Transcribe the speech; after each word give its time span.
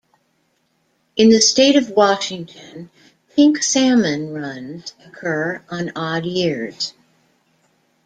In 1.15 1.29
the 1.29 1.39
state 1.39 1.75
of 1.75 1.89
Washington, 1.91 2.89
Pink 3.35 3.61
salmon 3.61 4.33
runs 4.33 4.95
occur 5.05 5.63
on 5.69 5.91
odd 5.95 6.25
years. 6.25 6.95